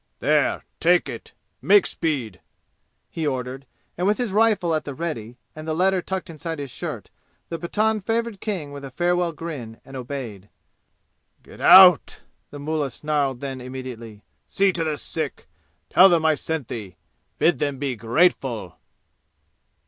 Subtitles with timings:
[0.19, 1.33] "There take it!
[1.61, 2.41] Make speed!"
[3.11, 6.71] he ordered, and with his rifle at the "ready" and the letter tucked inside his
[6.71, 7.11] shirt,
[7.49, 10.49] the Pathan favored King with a farewell grin and obeyed.
[11.43, 14.23] "Get out!" the mullah snarled then immediately.
[14.47, 15.47] "See to the sick.
[15.91, 16.97] Tell them I sent thee.
[17.37, 18.77] Bid them be grateful!"